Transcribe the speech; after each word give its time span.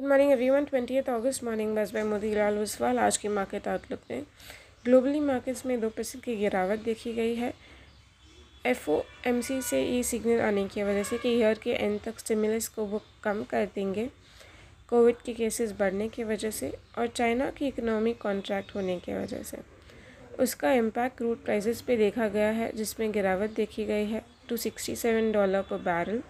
Good 0.00 0.08
morning 0.08 0.30
everyone 0.32 0.64
twenty 0.64 0.96
August 0.98 1.42
morning 1.44 1.74
buzz 1.76 1.90
by 1.92 2.02
Motilal 2.02 2.58
Oswal 2.58 2.98
आज 2.98 3.16
के 3.16 3.28
market 3.28 3.66
outlook 3.68 4.00
में 4.10 4.22
globally 4.84 5.20
markets 5.20 5.64
में 5.66 5.80
दो 5.80 5.88
परसेंट 5.88 6.24
की 6.24 6.36
गिरावट 6.36 6.78
देखी 6.84 7.12
गई 7.12 7.34
है। 7.34 7.52
एफ़ 8.66 8.88
ओ 8.90 9.00
एम 9.26 9.40
सी 9.40 9.60
से 9.62 9.82
ये 9.82 10.02
सिग्नल 10.02 10.40
आने 10.40 10.66
की 10.68 10.82
वजह 10.82 11.02
से 11.02 11.18
कि 11.18 11.28
ईयर 11.30 11.58
के 11.58 11.72
एंड 11.72 12.00
तक 12.00 12.18
स्टिमुलस 12.18 12.68
को 12.68 12.84
वो 12.84 13.02
कम 13.24 13.42
कर 13.42 13.66
देंगे। 13.74 14.08
कोविड 14.88 15.16
के 15.16 15.34
केसेस 15.34 15.74
बढ़ने 15.78 16.08
की 16.08 16.24
वजह 16.24 16.50
से 16.50 16.74
और 16.98 17.06
चाइना 17.06 17.50
की 17.50 17.66
इकोनॉमिक 17.66 18.20
कॉन्ट्रैक्ट 18.22 18.74
होने 18.74 18.98
की 18.98 19.14
वजह 19.14 19.42
से। 19.42 19.58
उसका 20.38 20.72
इम्पैक्ट 20.72 21.16
क्रूड 21.16 21.44
प्राइसेस 21.44 21.80
पे 21.80 21.96
देखा 21.96 22.28
गया 22.28 22.50
है, 22.50 22.72
जिसमें 22.72 23.10
गिरावट 23.12 23.54
देखी 23.54 23.84
गई 23.84 24.06
है। 24.06 24.24
टू 24.48 24.56
सिक्सटी 24.56 24.96
सेवन 24.96 25.32
डॉलर 25.32 25.62
पर 25.62 25.78
barrel 25.84 26.22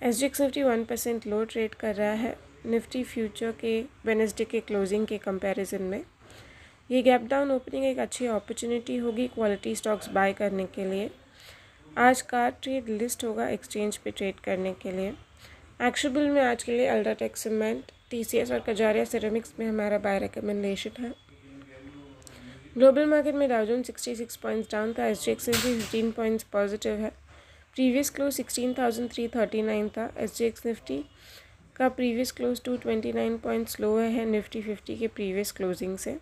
S 0.00 0.16
G 0.16 0.26
X 0.26 0.40
Nifty 0.40 0.62
one 0.62 0.84
percent 0.84 1.26
low 1.26 1.42
trade 1.44 1.74
कर 1.74 1.94
रहा 1.94 2.12
है 2.12 2.36
निफ्टी 2.66 3.02
फ्यूचर 3.04 3.52
के 3.60 3.80
वेनसडे 4.06 4.44
के 4.44 4.60
क्लोजिंग 4.60 5.06
के 5.06 5.18
कंपैरिजन 5.18 5.82
में। 5.82 6.04
ये 6.90 7.02
गैप 7.02 7.22
डाउन 7.22 7.50
ओपनिंग 7.50 7.84
एक 7.84 7.98
अच्छी 7.98 8.26
अपॉर्चुनिटी 8.26 8.96
होगी 8.96 9.26
क्वालिटी 9.28 9.74
स्टॉक्स 9.76 10.08
बाय 10.08 10.32
करने 10.32 10.66
के 10.74 10.84
लिए। 10.90 11.10
आज 11.98 12.22
का 12.22 12.48
ट्रेड 12.52 12.88
लिस्ट 12.90 13.24
होगा 13.24 13.48
एक्सचेंज 13.48 13.96
पे 13.96 14.10
ट्रेड 14.10 14.40
करने 14.40 14.72
के 14.82 14.92
लिए। 14.92 15.12
एक्शबल 15.82 16.28
में 16.28 16.42
आज 16.42 16.62
के 16.62 16.72
लिए 16.72 16.86
UltraTech 16.88 17.36
Cement 17.36 17.92
T 18.10 18.24
C 18.24 18.38
S 18.38 18.50
और 18.52 18.60
कजारिया 18.68 19.04
सिरेमिक्स 19.04 19.54
में 19.58 19.66
हमारा 19.66 19.98
बाय 19.98 20.18
रिकमेंडेशन 20.18 21.04
है। 21.04 21.14
ग्लोबल 22.76 23.06
मार्केट 23.06 23.34
में 23.34 23.48
Dow Jones 23.48 23.82
sixty 23.82 24.16
six 24.16 24.36
points 24.36 24.72
down 24.72 24.94
था 24.98 25.06
S 25.06 25.24
G 25.24 25.32
X 25.32 25.50
fifteen 25.50 26.10
points 26.10 26.44
positive 26.52 27.00
है। 27.00 27.12
Previous 27.76 28.10
close 28.10 28.32
sixteen 28.32 28.72
thousand 28.74 29.10
three 29.10 29.26
thirty 29.28 29.60
nine 29.62 29.88
था 29.96 30.08
एस 30.18 30.36
जी 30.36 30.44
एक्स 30.44 30.64
निफ्टी 30.66 30.98
का 31.76 31.88
previous 31.88 32.30
close 32.32 32.62
two 32.64 32.76
twenty 32.76 33.12
nine 33.12 33.36
points 33.38 33.78
low 33.80 33.96
है 33.98 34.24
Nifty 34.26 34.62
fifty 34.62 34.96
के 34.98 35.08
previous 35.08 35.50
closing 35.52 35.96
से। 35.98 36.16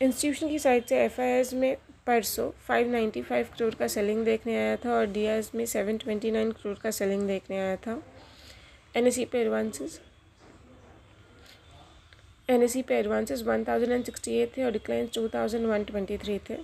institution 0.00 0.48
की 0.48 0.58
side 0.58 0.84
से 0.86 1.02
F 1.04 1.20
I 1.20 1.28
S 1.30 1.52
में 1.54 1.76
परसों 2.06 2.50
फाइव 2.68 2.90
नाइन्टी 2.90 3.22
फाइव 3.22 3.48
करोड़ 3.58 3.74
का 3.74 3.88
सेलिंग 3.88 4.24
देखने 4.24 4.56
आया 4.56 4.76
था 4.84 4.92
और 4.92 5.06
डी 5.06 5.24
आई 5.26 5.38
एस 5.38 5.50
में 5.54 5.64
सेवन 5.66 5.98
ट्वेंटी 5.98 6.30
नाइन 6.30 6.52
करोड़ 6.52 6.76
का 6.78 6.90
सेलिंग 6.90 7.26
देखने 7.26 7.58
आया 7.58 7.76
था। 7.76 8.00
एन 8.94 9.06
एस 9.06 9.14
सी 9.14 9.24
पे 9.24 9.40
एडवांसेस 9.40 10.00
एन 12.48 12.62
एस 12.62 12.72
सी 12.72 12.82
पे 12.82 12.98
advances 12.98 13.42
one 13.42 13.64
thousand 13.64 13.92
and 13.92 14.04
sixty 14.04 14.38
eight 14.38 14.56
थे 14.56 14.64
और 14.64 14.72
decline 14.72 15.08
two 15.14 15.28
thousand 15.28 15.66
one 15.66 15.84
twenty 15.84 16.18
three 16.18 16.38
थे। 16.50 16.58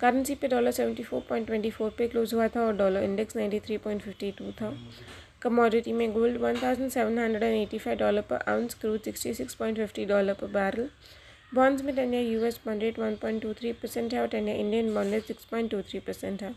करेंसी 0.00 0.34
पे 0.34 0.48
dollar 0.48 0.70
seventy 0.72 1.02
four 1.02 1.20
point 1.28 1.46
twenty 1.46 1.70
four 1.70 1.90
पे 1.98 2.06
क्लोज 2.08 2.34
हुआ 2.34 2.46
था 2.48 2.64
और 2.66 2.76
dollar 2.76 3.02
index 3.02 3.36
ninety 3.36 3.60
three 3.60 3.76
point 3.78 4.02
fifty 4.02 4.30
two 4.38 4.52
था। 4.60 4.72
कमोडिटी 5.42 5.92
में 5.92 6.12
gold 6.12 6.36
one 6.40 6.56
thousand 6.62 6.90
seven 6.90 7.18
hundred 7.18 7.42
and 7.42 7.54
eighty 7.56 7.78
five 7.78 7.98
dollar 7.98 8.22
per 8.30 8.44
ounce 8.48 8.74
crude 8.80 9.00
sixty 9.02 9.34
six 9.34 9.54
point 9.54 9.76
fifty 9.78 10.04
dollar 10.04 10.34
per 10.40 10.46
barrel 10.52 10.88
bonds 11.54 11.82
में 11.84 11.94
ten 11.96 12.14
U 12.14 12.44
S 12.44 12.60
bond 12.66 12.82
rate 12.82 12.98
one 12.98 13.16
point 13.22 13.42
two 13.42 13.52
three 13.54 13.72
percent 13.72 14.14
है 14.14 14.20
और 14.20 14.26
ten 14.28 14.48
Indian 14.48 14.92
bond 14.94 15.12
rate 15.12 15.24
six 15.24 15.44
point 15.44 15.70
two 15.70 15.80
three 15.82 16.00
percent 16.00 16.42
है। 16.42 16.50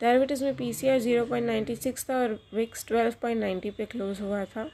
derivatives 0.00 0.42
में 0.42 0.54
P 0.56 0.72
C 0.72 0.88
R 0.88 0.98
zero 1.00 1.24
point 1.26 1.46
ninety 1.46 1.76
six 1.76 2.08
था 2.10 2.16
और 2.16 2.38
VIX 2.54 2.86
twelve 2.88 3.14
point 3.22 3.40
ninety 3.40 3.70
पे 3.70 3.84
close 3.86 4.20
हुआ 4.20 4.44
था। 4.46 4.68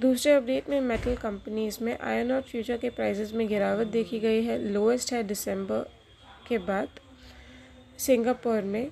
दूसरे 0.00 0.32
अपडेट 0.32 0.68
में 0.70 0.80
मेटल 0.82 1.16
कंपनीज़ 1.16 1.78
में 1.84 1.96
आयन 1.98 2.32
और 2.32 2.40
फ्यूचर 2.42 2.76
के 2.76 2.90
प्राइसेस 2.90 3.32
में 3.32 3.46
गिरावट 3.48 3.86
देखी 3.88 4.18
गई 4.20 4.42
है। 4.44 4.58
लोएस्ट 4.64 5.12
है 5.12 5.22
दिसंबर 5.24 5.84
के 6.48 6.58
बाद। 6.60 7.00
सिंगापुर 7.98 8.62
में। 8.62 8.90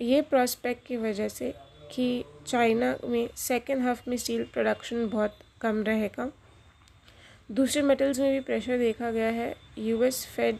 ये 0.00 0.20
प्रॉस्पेक्ट 0.22 0.86
की 0.86 0.96
वजह 0.96 1.28
से 1.28 1.52
कि 1.92 2.24
चाइना 2.46 2.96
में 3.04 3.28
सेकेंड 3.38 3.82
हाफ़ 3.82 4.02
में 4.08 4.16
स्टील 4.16 4.44
प्रोडक्शन 4.44 5.06
बहुत 5.08 5.38
कम 5.60 5.82
रहेगा। 5.82 6.30
दूसरे 7.50 7.82
मेटल्स 7.82 8.18
में 8.20 8.32
भी 8.32 8.40
प्रेशर 8.40 8.78
देखा 8.78 9.10
गया 9.10 9.28
है। 9.28 9.54
यूएस 9.78 10.24
फेड 10.26 10.58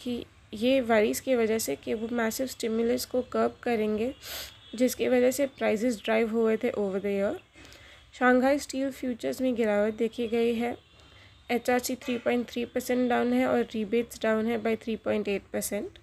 की 0.00 0.24
ये 0.54 0.80
वारिस 0.80 1.20
की 1.20 1.34
वजह 1.34 1.58
से 1.58 1.76
कि 1.76 1.94
वो 1.94 2.08
मैसिव 2.12 2.46
स्टिमुलस 2.46 3.04
को 3.04 3.22
कर्ब 3.32 3.56
करेंगे, 3.62 4.14
जिसकी 4.74 5.08
वजह 5.08 5.30
से 5.30 5.46
प्राइसेस 5.48 6.00
ड्राइव 6.04 6.30
हुए 6.30 6.56
थे 6.56 6.70
over 6.70 7.00
the 7.00 7.06
year 7.06 7.38
Shanghai 8.14 8.58
steel 8.58 8.90
futures 8.90 9.40
में 9.40 9.54
गिरावट 9.54 9.96
देखी 9.96 10.26
गई 10.28 10.54
है। 10.54 10.76
H 11.50 11.70
R 11.70 11.78
C 11.78 11.94
three 11.96 12.16
point 12.18 12.46
three 12.48 12.64
percent 12.64 13.08
down 13.10 13.32
है 13.32 13.46
और 13.46 13.62
रीबेट्स 13.72 14.22
डाउन 14.22 14.46
है 14.46 14.58
by 14.62 14.76
three 14.76 14.96
point 14.96 15.28
eight 15.28 15.42
percent 15.52 15.98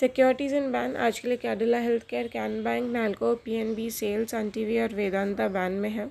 securities 0.00 0.54
and 0.54 0.70
ban 0.72 0.94
आज 0.96 1.18
के 1.18 1.28
लिए 1.28 1.36
Cadila 1.36 1.78
health 1.78 2.02
care 2.08 2.28
Can 2.28 2.62
bank 2.64 2.84
Nalco 2.92 3.34
P 3.44 3.54
N 3.54 3.74
B 3.74 3.90
SAIL's 3.90 4.34
N 4.34 4.48
T 4.50 4.64
V 4.64 4.78
और 4.80 4.94
Vedanta 4.94 5.48
ban 5.48 5.72
में 5.72 5.88
है। 5.90 6.06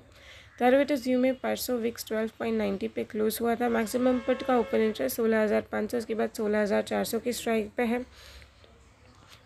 derivatives 0.60 1.08
यू 1.08 1.20
में 1.20 1.34
परसों 1.36 1.78
विक्स 1.78 2.06
ट्वेल्व 2.08 2.32
पॉइंट 2.40 2.58
नाइन्टी 2.58 2.88
पे 2.88 3.04
क्लोज 3.04 3.38
हुआ 3.42 3.56
था। 3.56 3.70
मैक्सिमम 3.70 4.20
पुट 4.28 4.44
का 4.44 4.58
ओपन 4.60 4.82
इंटरेस्ट 4.82 5.16
सोलह 5.16 5.44
हज़ार 5.44 5.62
पाँच 5.72 5.92
सौ 5.92 5.98
उसके 5.98 6.16
बाद 6.16 6.32
सोलह 6.38 6.62
हज़ार 6.62 6.82
चार 6.84 7.04
सौ 7.04 7.20
की 7.20 7.34
स्ट्राइक 7.34 7.72
पे 7.78 7.84
है। 7.84 8.04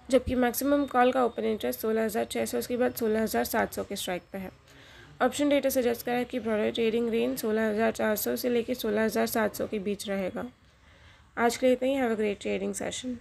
जबकि 0.09 0.35
मैक्सिमम 0.35 0.85
कॉल 0.87 1.11
का 1.11 1.25
ओपन 1.25 1.45
इंटरेस्ट 1.45 1.79
सोलह 1.79 2.05
हज़ार 2.05 2.25
छः 2.25 2.45
सौ 2.45 2.57
उसके 2.57 2.77
बाद 2.77 2.95
सोलह 2.95 3.23
हज़ार 3.23 3.45
सात 3.45 3.73
सौ 3.73 3.83
के 3.83 3.95
स्ट्राइक 3.95 4.23
पे 4.31 4.37
है। 4.37 4.51
ऑप्शन 5.21 5.49
डेटा 5.49 5.69
सजेस्ट 5.71 6.05
करा 6.05 6.23
कि 6.23 6.39
ब्रॉडर 6.39 6.71
ट्रेडिंग 6.71 7.09
रेंज 7.09 7.37
सोलह 7.39 7.69
हज़ार 7.69 7.91
चार 7.93 8.15
सौ 8.17 8.35
से 8.35 8.49
लेकर 8.49 8.73
सोलह 8.75 9.03
हज़ार 9.03 9.27
सात 9.29 9.55
सौ 9.55 9.67
के 9.67 9.79
बीच 9.81 10.07
रहेगा। 10.09 10.49
आज 11.37 11.57
के 11.57 11.65
लिए 11.65 11.75
इतना 11.75 11.89
ही। 11.89 11.95
Have 11.95 12.11
a 12.11 12.15
great 12.15 12.41
trading 12.41 12.73
session 12.73 13.17